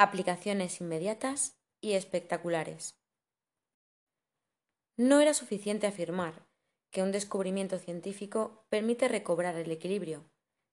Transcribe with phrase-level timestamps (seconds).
[0.00, 2.98] aplicaciones inmediatas y espectaculares.
[4.96, 6.46] No era suficiente afirmar
[6.90, 10.24] que un descubrimiento científico permite recobrar el equilibrio.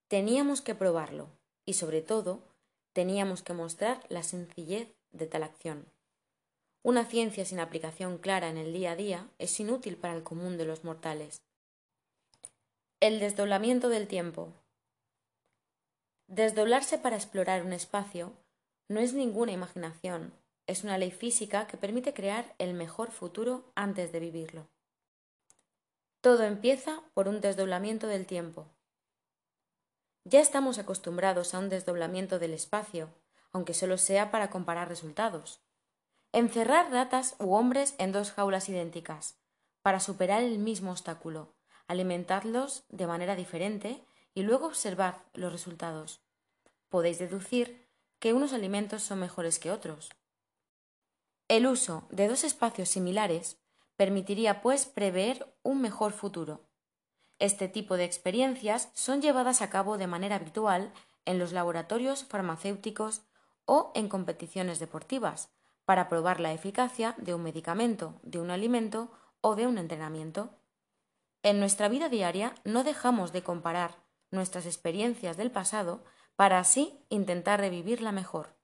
[0.08, 1.28] Teníamos que probarlo
[1.66, 2.42] y, sobre todo,
[2.94, 5.92] teníamos que mostrar la sencillez de tal acción.
[6.82, 10.58] Una ciencia sin aplicación clara en el día a día es inútil para el común
[10.58, 11.42] de los mortales.
[13.02, 14.54] El desdoblamiento del tiempo.
[16.28, 18.32] Desdoblarse para explorar un espacio
[18.90, 20.34] no es ninguna imaginación,
[20.66, 24.68] es una ley física que permite crear el mejor futuro antes de vivirlo.
[26.22, 28.68] Todo empieza por un desdoblamiento del tiempo.
[30.24, 33.10] Ya estamos acostumbrados a un desdoblamiento del espacio,
[33.52, 35.62] aunque solo sea para comparar resultados.
[36.34, 39.40] Encerrar ratas u hombres en dos jaulas idénticas,
[39.82, 41.56] para superar el mismo obstáculo,
[41.88, 46.22] alimentarlos de manera diferente y luego observar los resultados.
[46.90, 47.87] Podéis deducir
[48.20, 50.10] que unos alimentos son mejores que otros.
[51.48, 53.58] El uso de dos espacios similares
[53.96, 56.68] permitiría, pues, prever un mejor futuro.
[57.40, 60.92] Este tipo de experiencias son llevadas a cabo de manera habitual
[61.26, 63.22] en los laboratorios farmacéuticos
[63.66, 65.50] o en competiciones deportivas,
[65.86, 70.50] para probar la eficacia de un medicamento, de un alimento o de un entrenamiento.
[71.44, 76.04] En nuestra vida diaria no dejamos de comparar nuestras experiencias del pasado
[76.38, 78.56] para así intentar revivirla mejor.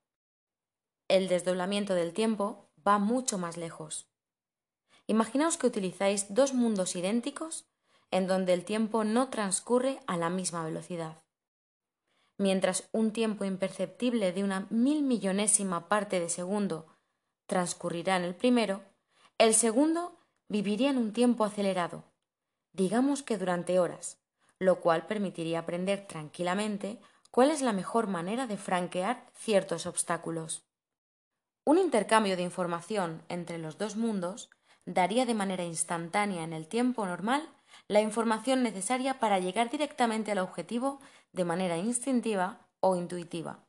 [1.09, 4.07] El desdoblamiento del tiempo va mucho más lejos.
[5.07, 7.65] Imaginaos que utilizáis dos mundos idénticos
[8.11, 11.23] en donde el tiempo no transcurre a la misma velocidad.
[12.37, 16.87] Mientras un tiempo imperceptible de una mil millonésima parte de segundo
[17.47, 18.83] transcurrirá en el primero,
[19.39, 22.03] el segundo viviría en un tiempo acelerado,
[22.71, 24.19] digamos que durante horas,
[24.59, 26.99] lo cual permitiría aprender tranquilamente
[27.33, 30.67] cuál es la mejor manera de franquear ciertos obstáculos.
[31.65, 34.51] Un intercambio de información entre los dos mundos
[34.85, 37.49] daría de manera instantánea en el tiempo normal
[37.87, 40.99] la información necesaria para llegar directamente al objetivo
[41.31, 43.65] de manera instintiva o intuitiva.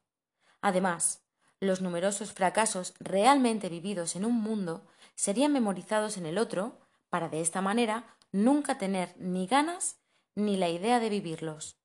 [0.61, 1.23] Además,
[1.59, 7.41] los numerosos fracasos realmente vividos en un mundo serían memorizados en el otro para de
[7.41, 9.97] esta manera nunca tener ni ganas
[10.35, 11.79] ni la idea de vivirlos.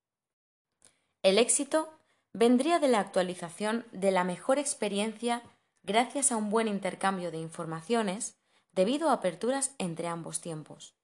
[1.21, 1.89] El éxito
[2.33, 5.41] vendría de la actualización de la mejor experiencia
[5.83, 8.35] gracias a un buen intercambio de informaciones
[8.73, 10.95] debido a aperturas entre ambos tiempos.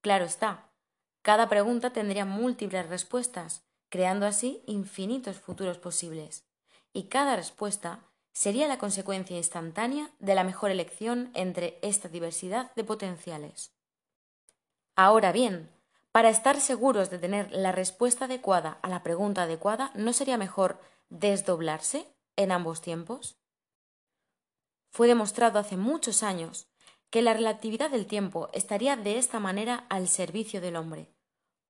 [0.00, 0.70] Claro está,
[1.22, 6.44] cada pregunta tendría múltiples respuestas, creando así infinitos futuros posibles,
[6.92, 8.00] y cada respuesta
[8.32, 13.72] sería la consecuencia instantánea de la mejor elección entre esta diversidad de potenciales.
[14.96, 15.70] Ahora bien,
[16.14, 20.78] para estar seguros de tener la respuesta adecuada a la pregunta adecuada, ¿no sería mejor
[21.08, 23.36] desdoblarse en ambos tiempos?
[24.90, 26.68] Fue demostrado hace muchos años
[27.10, 31.12] que la relatividad del tiempo estaría de esta manera al servicio del hombre,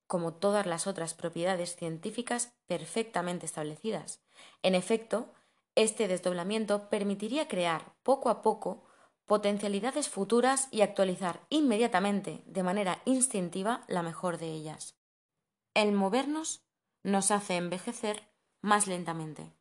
[0.06, 4.20] como todas las otras propiedades científicas perfectamente establecidas.
[4.62, 5.32] En efecto,
[5.74, 8.84] este desdoblamiento permitiría crear poco a poco
[9.26, 14.96] potencialidades futuras y actualizar inmediatamente, de manera instintiva, la mejor de ellas.
[15.72, 16.62] El movernos
[17.02, 18.28] nos hace envejecer
[18.60, 19.52] más lentamente.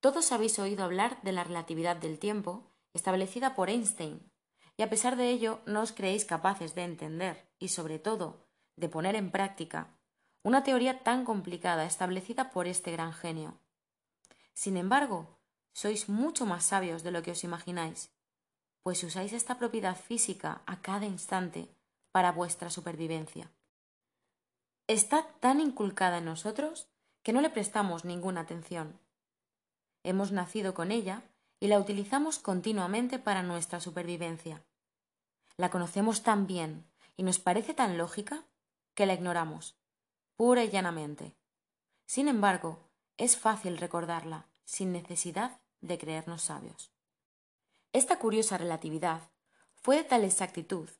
[0.00, 4.30] Todos habéis oído hablar de la relatividad del tiempo, establecida por Einstein,
[4.76, 8.46] y a pesar de ello no os creéis capaces de entender y, sobre todo,
[8.76, 9.98] de poner en práctica
[10.44, 13.58] una teoría tan complicada establecida por este gran genio.
[14.54, 15.40] Sin embargo,
[15.72, 18.10] sois mucho más sabios de lo que os imagináis
[18.88, 21.68] pues usáis esta propiedad física a cada instante
[22.10, 23.50] para vuestra supervivencia.
[24.86, 26.88] Está tan inculcada en nosotros
[27.22, 28.98] que no le prestamos ninguna atención.
[30.04, 31.22] Hemos nacido con ella
[31.60, 34.64] y la utilizamos continuamente para nuestra supervivencia.
[35.58, 36.86] La conocemos tan bien
[37.18, 38.46] y nos parece tan lógica
[38.94, 39.76] que la ignoramos,
[40.34, 41.36] pura y llanamente.
[42.06, 42.88] Sin embargo,
[43.18, 46.90] es fácil recordarla sin necesidad de creernos sabios.
[47.94, 49.22] Esta curiosa relatividad
[49.74, 50.90] fue de tal exactitud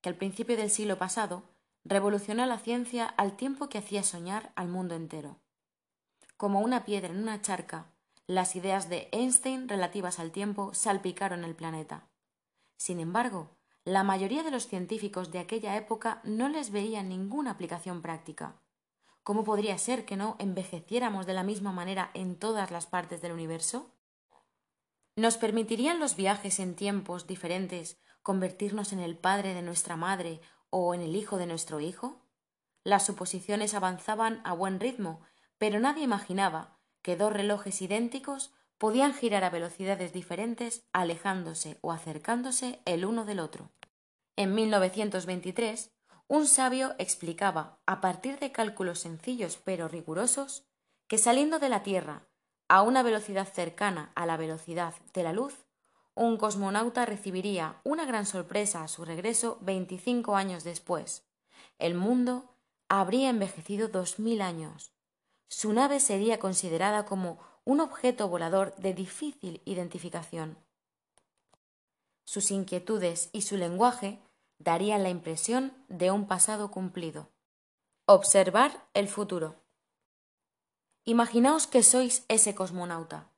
[0.00, 1.44] que al principio del siglo pasado
[1.84, 5.38] revolucionó la ciencia al tiempo que hacía soñar al mundo entero.
[6.36, 7.86] Como una piedra en una charca,
[8.26, 12.08] las ideas de Einstein relativas al tiempo salpicaron el planeta.
[12.76, 13.50] Sin embargo,
[13.84, 18.60] la mayoría de los científicos de aquella época no les veía ninguna aplicación práctica.
[19.22, 23.32] ¿Cómo podría ser que no envejeciéramos de la misma manera en todas las partes del
[23.32, 23.94] universo?
[25.18, 30.94] ¿Nos permitirían los viajes en tiempos diferentes convertirnos en el padre de nuestra madre o
[30.94, 32.22] en el hijo de nuestro hijo?
[32.84, 35.20] Las suposiciones avanzaban a buen ritmo,
[35.58, 42.80] pero nadie imaginaba que dos relojes idénticos podían girar a velocidades diferentes, alejándose o acercándose
[42.84, 43.72] el uno del otro.
[44.36, 45.90] En 1923,
[46.28, 50.68] un sabio explicaba, a partir de cálculos sencillos pero rigurosos,
[51.08, 52.27] que saliendo de la Tierra
[52.68, 55.66] a una velocidad cercana a la velocidad de la luz,
[56.14, 61.22] un cosmonauta recibiría una gran sorpresa a su regreso 25 años después.
[61.78, 62.52] El mundo
[62.88, 64.92] habría envejecido dos mil años.
[65.48, 70.58] Su nave sería considerada como un objeto volador de difícil identificación.
[72.24, 74.20] Sus inquietudes y su lenguaje
[74.58, 77.30] darían la impresión de un pasado cumplido.
[78.06, 79.54] Observar el futuro.
[81.08, 83.32] Imaginaos que sois ese cosmonauta.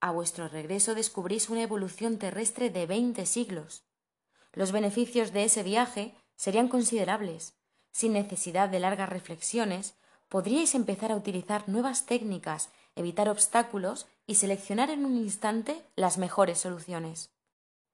[0.00, 3.86] A vuestro regreso descubrís una evolución terrestre de veinte siglos.
[4.52, 7.54] Los beneficios de ese viaje serían considerables.
[7.92, 9.94] Sin necesidad de largas reflexiones,
[10.28, 16.58] podríais empezar a utilizar nuevas técnicas, evitar obstáculos y seleccionar en un instante las mejores
[16.58, 17.30] soluciones.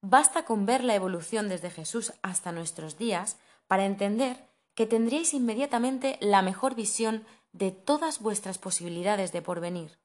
[0.00, 3.36] Basta con ver la evolución desde Jesús hasta nuestros días
[3.66, 9.96] para entender que tendríais inmediatamente la mejor visión de todas vuestras posibilidades de porvenir.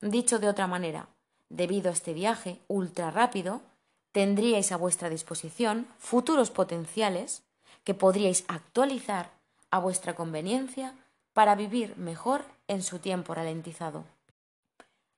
[0.00, 1.06] Dicho de otra manera,
[1.48, 3.62] debido a este viaje ultra rápido,
[4.10, 7.44] tendríais a vuestra disposición futuros potenciales
[7.84, 9.30] que podríais actualizar
[9.70, 10.94] a vuestra conveniencia
[11.32, 14.04] para vivir mejor en su tiempo ralentizado.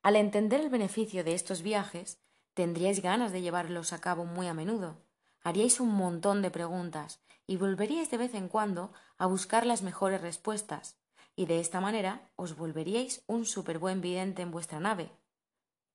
[0.03, 2.19] Al entender el beneficio de estos viajes,
[2.55, 4.97] Tendríais ganas de llevarlos a cabo muy a menudo.
[5.43, 10.21] Haríais un montón de preguntas y volveríais de vez en cuando a buscar las mejores
[10.21, 10.97] respuestas,
[11.41, 15.11] y de esta manera os volveríais un súper buen vidente en vuestra nave.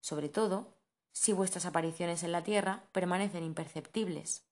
[0.01, 0.73] Sobre todo,
[1.11, 4.43] si vuestras apariciones en la Tierra permanecen imperceptibles.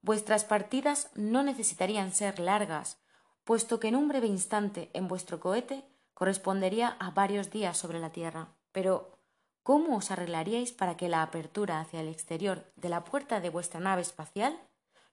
[0.00, 2.98] Vuestras partidas no necesitarían ser largas,
[3.42, 5.84] puesto que en un breve instante en vuestro cohete
[6.14, 8.54] correspondería a varios días sobre la Tierra.
[8.70, 9.18] Pero
[9.64, 13.80] ¿Cómo os arreglaríais para que la apertura hacia el exterior de la puerta de vuestra
[13.80, 14.58] nave espacial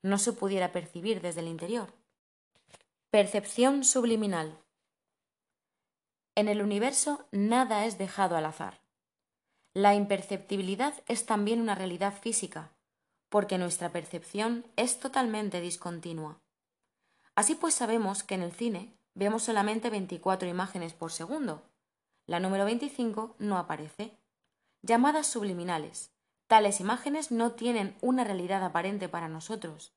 [0.04, 1.92] no se pudiera percibir desde el interior?
[3.10, 4.62] Percepción subliminal.
[6.36, 8.82] En el universo nada es dejado al azar.
[9.74, 12.72] La imperceptibilidad es también una realidad física,
[13.30, 16.42] porque nuestra percepción es totalmente discontinua.
[17.36, 21.64] Así pues sabemos que en el cine vemos solamente 24 imágenes por segundo.
[22.28, 24.18] La número 25 no aparece
[24.82, 26.12] llamadas subliminales.
[26.48, 29.94] Tales imágenes no tienen una realidad aparente para nosotros,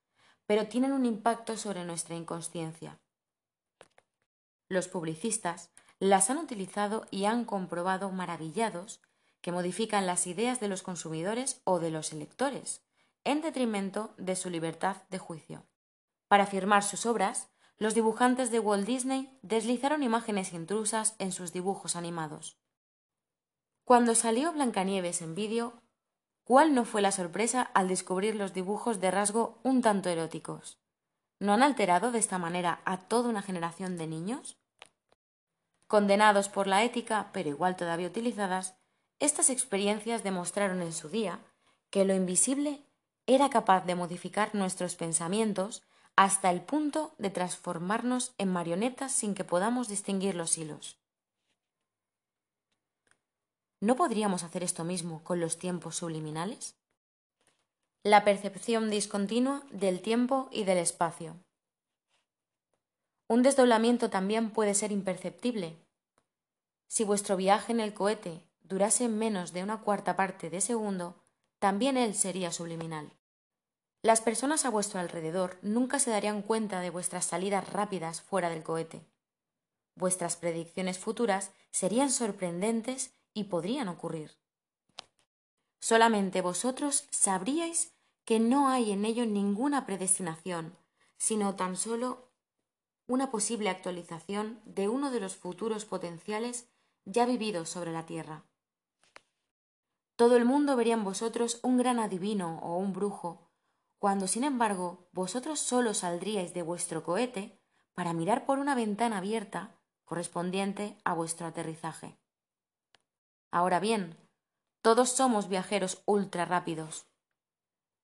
[0.47, 2.99] pero tienen un impacto sobre nuestra inconsciencia.
[4.69, 5.71] Los publicistas
[6.01, 9.01] las han utilizado y han comprobado maravillados
[9.41, 12.83] que modifican las ideas de los consumidores o de los electores,
[13.25, 15.67] en detrimento de su libertad de juicio.
[16.29, 17.49] Para firmar sus obras,
[17.79, 22.59] los dibujantes de Walt Disney deslizaron imágenes intrusas en sus dibujos animados.
[23.85, 25.81] Cuando salió Blancanieves en vídeo,
[26.43, 30.81] ¿cuál no fue la sorpresa al descubrir los dibujos de rasgo un tanto eróticos?
[31.39, 34.58] ¿No han alterado de esta manera a toda una generación de niños?
[35.89, 38.75] Condenados por la ética, pero igual todavía utilizadas,
[39.21, 41.41] estas experiencias demostraron en su día
[41.91, 42.85] que lo invisible
[43.27, 45.83] era capaz de modificar nuestros pensamientos
[46.15, 50.99] hasta el punto de transformarnos en marionetas sin que podamos distinguir los hilos.
[53.81, 56.77] ¿No podríamos hacer esto mismo con los tiempos subliminales?
[58.03, 61.37] La percepción discontinua del tiempo y del espacio.
[63.29, 65.77] Un desdoblamiento también puede ser imperceptible.
[66.87, 71.23] Si vuestro viaje en el cohete durase menos de una cuarta parte de segundo,
[71.59, 73.13] también él sería subliminal.
[74.03, 78.63] Las personas a vuestro alrededor nunca se darían cuenta de vuestras salidas rápidas fuera del
[78.63, 79.05] cohete.
[79.95, 84.39] Vuestras predicciones futuras serían sorprendentes y podrían ocurrir.
[85.81, 87.93] Solamente vosotros sabríais
[88.25, 90.77] que no hay en ello ninguna predestinación,
[91.19, 92.28] sino tan solo
[93.09, 96.69] una posible actualización de uno de los futuros potenciales
[97.07, 98.45] ya vividos sobre la Tierra.
[100.15, 103.49] Todo el mundo vería en vosotros un gran adivino o un brujo,
[103.99, 107.59] cuando sin embargo vosotros solo saldríais de vuestro cohete
[107.95, 109.75] para mirar por una ventana abierta
[110.05, 112.19] correspondiente a vuestro aterrizaje.
[113.51, 114.17] Ahora bien,
[114.83, 117.07] todos somos viajeros ultra rápidos.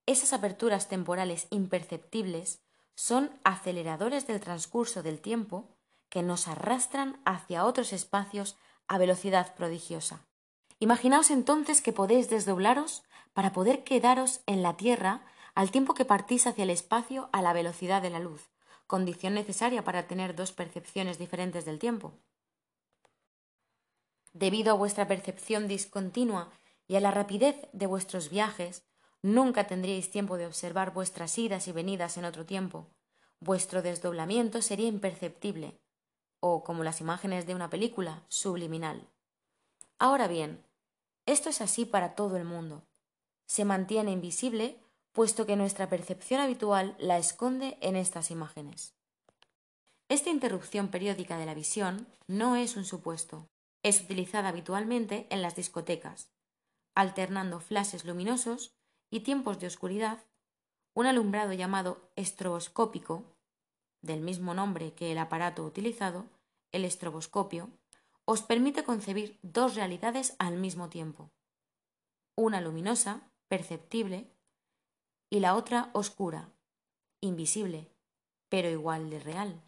[0.06, 2.63] Esas aperturas temporales imperceptibles
[2.94, 5.68] son aceleradores del transcurso del tiempo
[6.08, 10.26] que nos arrastran hacia otros espacios a velocidad prodigiosa.
[10.78, 15.22] Imaginaos entonces que podéis desdoblaros para poder quedaros en la Tierra
[15.54, 18.50] al tiempo que partís hacia el espacio a la velocidad de la luz,
[18.86, 22.12] condición necesaria para tener dos percepciones diferentes del tiempo.
[24.32, 26.50] Debido a vuestra percepción discontinua
[26.86, 28.84] y a la rapidez de vuestros viajes,
[29.24, 32.90] nunca tendríais tiempo de observar vuestras idas y venidas en otro tiempo.
[33.40, 35.80] Vuestro desdoblamiento sería imperceptible,
[36.40, 39.08] o, como las imágenes de una película, subliminal.
[39.98, 40.62] Ahora bien,
[41.24, 42.82] esto es así para todo el mundo.
[43.46, 44.78] Se mantiene invisible
[45.12, 48.92] puesto que nuestra percepción habitual la esconde en estas imágenes.
[50.10, 53.48] Esta interrupción periódica de la visión no es un supuesto.
[53.82, 56.28] Es utilizada habitualmente en las discotecas,
[56.94, 58.74] alternando flashes luminosos
[59.14, 60.18] y tiempos de oscuridad,
[60.92, 63.22] un alumbrado llamado estroboscópico,
[64.02, 66.24] del mismo nombre que el aparato utilizado,
[66.72, 67.70] el estroboscopio,
[68.24, 71.30] os permite concebir dos realidades al mismo tiempo.
[72.34, 74.26] Una luminosa, perceptible,
[75.30, 76.50] y la otra oscura,
[77.20, 77.86] invisible,
[78.48, 79.62] pero igual de real.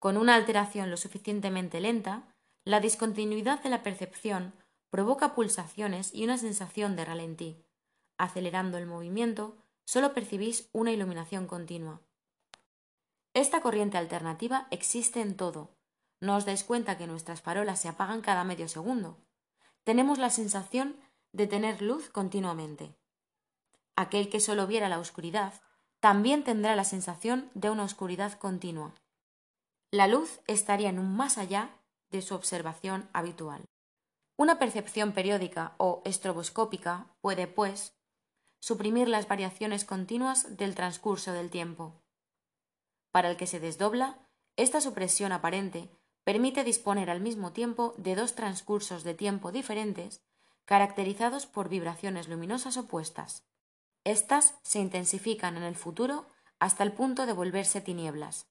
[0.00, 2.34] Con una alteración lo suficientemente lenta,
[2.66, 4.52] la discontinuidad de la percepción
[4.90, 7.64] provoca pulsaciones y una sensación de ralentí.
[8.22, 12.00] Acelerando el movimiento, solo percibís una iluminación continua.
[13.34, 15.70] Esta corriente alternativa existe en todo.
[16.20, 19.18] No os dais cuenta que nuestras farolas se apagan cada medio segundo.
[19.82, 20.96] Tenemos la sensación
[21.32, 22.94] de tener luz continuamente.
[23.96, 25.54] Aquel que solo viera la oscuridad
[25.98, 28.94] también tendrá la sensación de una oscuridad continua
[29.92, 31.68] la luz estaría en un más allá
[32.10, 33.62] de su observación habitual.
[34.38, 37.94] Una percepción periódica o estroboscópica puede, pues,
[38.62, 42.00] suprimir las variaciones continuas del transcurso del tiempo.
[43.10, 44.20] Para el que se desdobla,
[44.56, 45.90] esta supresión aparente
[46.22, 50.22] permite disponer al mismo tiempo de dos transcursos de tiempo diferentes
[50.64, 53.44] caracterizados por vibraciones luminosas opuestas.
[54.04, 56.26] Estas se intensifican en el futuro
[56.60, 58.46] hasta el punto de volverse tinieblas.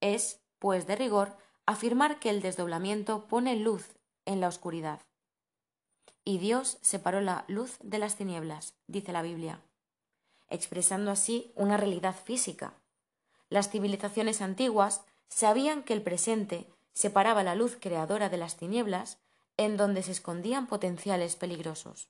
[0.00, 5.00] Es, pues de rigor afirmar que el desdoblamiento pone luz en la oscuridad.
[6.24, 9.60] Y Dios separó la luz de las tinieblas, dice la Biblia,
[10.48, 12.74] expresando así una realidad física.
[13.48, 19.18] Las civilizaciones antiguas sabían que el presente separaba la luz creadora de las tinieblas
[19.56, 22.08] en donde se escondían potenciales peligrosos.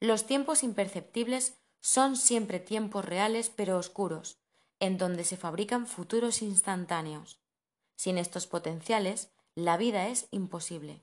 [0.00, 4.38] Los tiempos imperceptibles son siempre tiempos reales pero oscuros,
[4.80, 7.38] en donde se fabrican futuros instantáneos.
[7.96, 11.02] Sin estos potenciales, la vida es imposible.